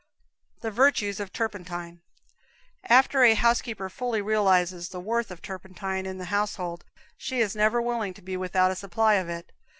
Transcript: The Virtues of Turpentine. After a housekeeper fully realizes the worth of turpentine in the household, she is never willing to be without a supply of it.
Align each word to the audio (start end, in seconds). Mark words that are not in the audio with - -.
The 0.61 0.71
Virtues 0.71 1.19
of 1.19 1.31
Turpentine. 1.31 2.01
After 2.85 3.21
a 3.21 3.35
housekeeper 3.35 3.87
fully 3.87 4.19
realizes 4.19 4.89
the 4.89 4.99
worth 4.99 5.29
of 5.29 5.43
turpentine 5.43 6.07
in 6.07 6.17
the 6.17 6.25
household, 6.33 6.83
she 7.17 7.39
is 7.39 7.55
never 7.55 7.79
willing 7.79 8.15
to 8.15 8.21
be 8.23 8.35
without 8.35 8.71
a 8.71 8.75
supply 8.75 9.13
of 9.13 9.29
it. 9.29 9.51